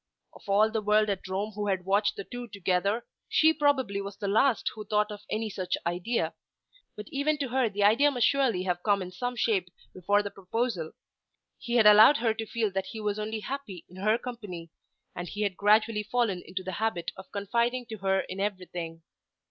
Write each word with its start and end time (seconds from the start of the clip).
Of 0.33 0.49
all 0.49 0.71
the 0.71 0.81
world 0.81 1.11
at 1.11 1.27
Rome 1.27 1.51
who 1.51 1.67
had 1.67 1.85
watched 1.85 2.15
the 2.15 2.23
two 2.23 2.47
together 2.47 3.05
she 3.29 3.53
probably 3.53 4.01
was 4.01 4.17
the 4.17 4.27
last 4.27 4.71
who 4.73 4.83
thought 4.83 5.11
of 5.11 5.21
any 5.29 5.47
such 5.47 5.77
idea. 5.85 6.33
But 6.95 7.05
even 7.11 7.37
to 7.37 7.49
her 7.49 7.69
the 7.69 7.83
idea 7.83 8.09
must 8.09 8.25
surely 8.25 8.63
have 8.63 8.81
come 8.81 9.03
in 9.03 9.11
some 9.11 9.35
shape 9.35 9.69
before 9.93 10.23
the 10.23 10.31
proposal. 10.31 10.93
He 11.59 11.75
had 11.75 11.85
allowed 11.85 12.17
her 12.17 12.33
to 12.33 12.47
feel 12.47 12.71
that 12.71 12.87
he 12.87 12.99
was 12.99 13.19
only 13.19 13.41
happy 13.41 13.85
in 13.87 13.97
her 13.97 14.17
company, 14.17 14.71
and 15.15 15.27
he 15.27 15.43
had 15.43 15.55
gradually 15.55 16.01
fallen 16.01 16.41
into 16.47 16.63
the 16.63 16.71
habit 16.81 17.11
of 17.15 17.31
confiding 17.31 17.85
to 17.91 17.97
her 17.99 18.21
in 18.21 18.39
everything. 18.39 19.03